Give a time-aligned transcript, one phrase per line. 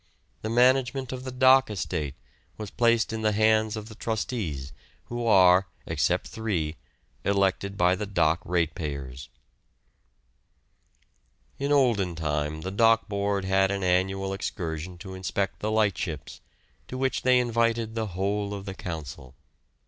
[0.41, 2.15] The management of the dock estate
[2.57, 4.73] was placed in the hands of the trustees,
[5.09, 6.75] who are, except three,
[7.23, 9.29] elected by the dock ratepayers.
[11.59, 16.41] In olden time the Dock Board had an annual excursion to inspect the lightships,
[16.87, 19.35] to which they invited the whole of the Council.